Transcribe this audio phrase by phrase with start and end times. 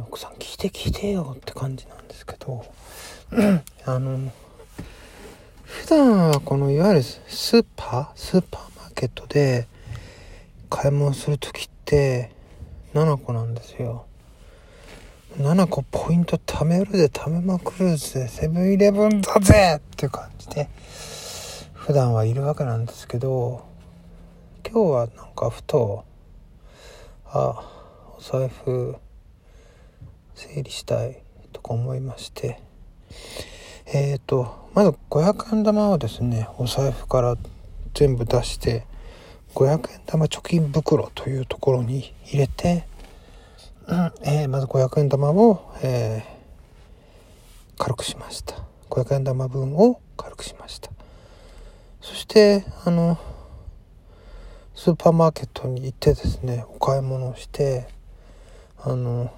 [0.00, 2.64] 奥さん聞いて聞いてよって感じなんですけど
[3.84, 4.32] あの
[5.64, 9.66] 普段はこのいわゆるスーパースーパーマーケットで
[10.70, 12.30] 買い物する時って
[12.94, 14.06] 7個なんですよ。
[15.38, 20.68] 7個ポイント貯めるで貯めまくるぜセブンイレブンだぜって感じで
[21.72, 23.64] 普段はいるわけなんですけど
[24.64, 26.04] 今日はなんかふと
[27.26, 27.68] あ
[28.16, 28.94] お財布
[30.34, 32.60] 整理したいとか思いまして。
[33.86, 37.36] えっ、ー、とまず500円玉をですねお財布から
[37.92, 38.86] 全部出して
[39.54, 42.86] 500円玉貯金袋というところに入れて
[43.86, 48.56] うんえー、まず500円玉を、えー、軽くしました。
[48.88, 50.90] 500円玉分を軽くしました。
[52.00, 53.18] そしてあの
[54.74, 57.86] スーパーマーケットに行ってですねお買い物をして
[58.78, 59.30] あの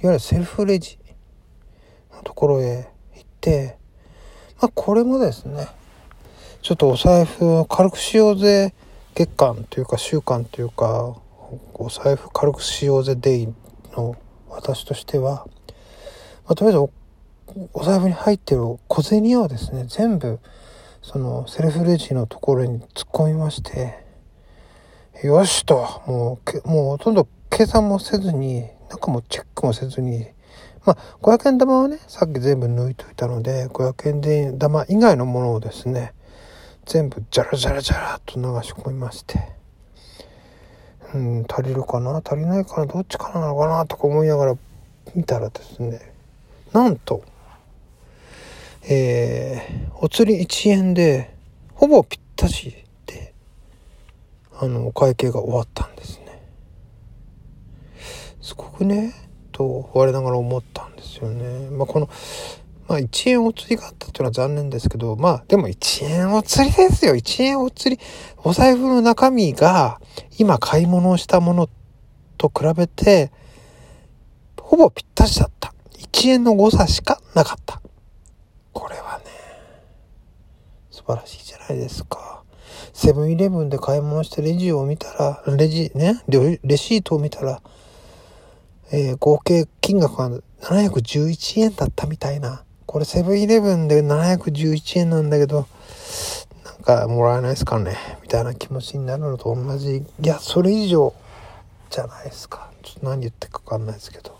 [0.00, 0.98] いわゆるセルフレジ
[2.14, 3.78] のところへ行って
[4.60, 5.66] まあこれもですね
[6.62, 8.74] ちょっとお財布を軽くしようぜ
[9.14, 11.16] 月間というか週間というか
[11.74, 13.48] お財布軽くしようぜデイ
[13.96, 14.16] の
[14.48, 15.46] 私としては、
[16.46, 16.90] まあ、とりあえずお
[17.72, 20.38] お財布に入ってる小銭をですね全部
[21.02, 24.04] そのセルフレジのところに突っ込みまして
[25.24, 30.26] よしともうもうほとんど計算もせずになんかもうチェックもせずに
[30.84, 36.12] まあ500円玉はねさっき全部抜いといたので500円玉以外のものをですね
[36.86, 39.38] 全部ジャラジャラジャラと流し込みまして
[41.14, 42.16] うん、足りるかな？
[42.18, 42.86] 足りないかな？
[42.86, 43.86] どっちかなのかな？
[43.86, 44.54] とか思いながら
[45.14, 46.12] 見たらですね
[46.72, 47.24] なんと
[48.90, 51.34] えー、お釣り1円で
[51.74, 52.74] ほぼぴったし
[53.06, 53.34] で
[54.60, 56.27] あのお会計が終わったんですね。
[58.48, 59.12] すごくね
[59.52, 62.08] と我ながら思ったんですよねまあこの
[62.88, 67.14] まあ1円お釣りがあったっていうのは残念ですけど、まあでも1円お釣りですよ。
[67.14, 68.02] 1円お釣り。
[68.38, 70.00] お財布の中身が
[70.38, 71.68] 今買い物をしたもの
[72.38, 73.30] と比べて、
[74.58, 75.74] ほぼぴったしだった。
[75.98, 77.82] 1円の誤差しかなかった。
[78.72, 79.24] これはね、
[80.90, 82.42] 素晴らしいじゃないですか。
[82.94, 87.60] セブンイレブンで買い物してレジを見たら、レジね、レシートを見たら、
[88.90, 90.30] えー、合計金額が
[90.62, 92.64] 711円だったみたいな。
[92.86, 95.66] これセブンイレブンで711円なんだけど、
[96.64, 99.96] なんかもらえないですかねみたいな気持ちになるのと同じ。
[99.98, 101.14] いや、それ以上
[101.90, 102.70] じゃないですか。
[102.82, 104.38] ちょっと何言ってかわかんないですけど。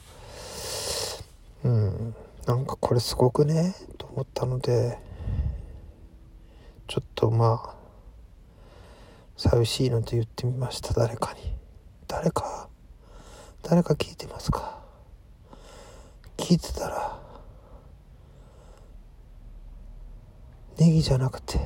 [1.65, 2.15] うん。
[2.47, 4.99] なんかこれすごくね、と思ったので、
[6.87, 7.75] ちょっとまあ、
[9.37, 11.53] 寂しいので言ってみました、誰かに。
[12.07, 12.69] 誰か、
[13.69, 14.79] 誰か聞いてますか？
[16.39, 17.21] 聞いてたら、
[20.79, 21.59] ネギじゃなくて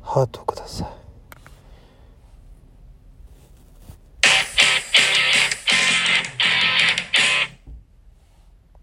[0.00, 1.03] ハートをください。